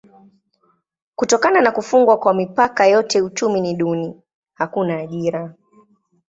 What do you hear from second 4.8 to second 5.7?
ajira.